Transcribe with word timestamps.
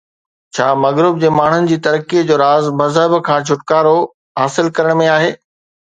ڇا 0.57 0.67
مغرب 0.83 1.19
جي 1.23 1.29
ماڻهن 1.39 1.69
جي 1.71 1.77
ترقيءَ 1.89 2.25
جو 2.31 2.39
راز 2.43 2.71
مذهب 2.79 3.13
کان 3.29 3.47
ڇوٽڪارو 3.51 3.95
حاصل 4.43 4.71
ڪرڻ 4.81 5.03
۾ 5.07 5.11
آهي؟ 5.19 5.29